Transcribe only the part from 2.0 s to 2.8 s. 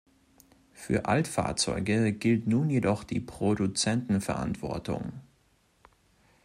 gilt nun